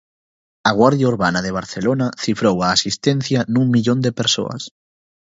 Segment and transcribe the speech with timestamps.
[0.69, 4.61] A Guardia Urbana de Barcelona cifrou a asistencia nun millón de persoas.